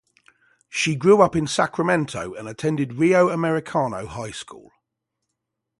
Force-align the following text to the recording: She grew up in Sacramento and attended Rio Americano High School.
She 0.67 0.95
grew 0.95 1.21
up 1.21 1.35
in 1.35 1.45
Sacramento 1.45 2.33
and 2.33 2.49
attended 2.49 2.93
Rio 2.95 3.29
Americano 3.29 4.07
High 4.07 4.31
School. 4.31 4.71